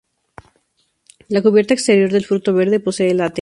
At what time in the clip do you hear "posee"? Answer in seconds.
2.79-3.13